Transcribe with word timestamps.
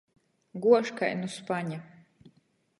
Guož 0.63 0.89
kai 1.01 1.11
nu 1.21 1.31
spaņa. 1.35 1.81